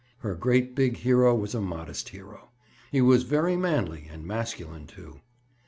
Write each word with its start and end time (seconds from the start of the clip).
Her 0.21 0.33
great 0.33 0.73
big 0.73 0.97
hero 0.97 1.35
was 1.35 1.53
a 1.53 1.61
modest 1.61 2.09
hero. 2.09 2.49
But 2.49 2.49
he 2.91 3.01
was 3.01 3.21
very 3.21 3.55
manly 3.55 4.07
and 4.11 4.25
masculine, 4.25 4.87
too. 4.87 5.21